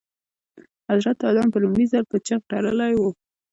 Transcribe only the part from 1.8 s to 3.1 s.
ځل په جغ تړلي وو.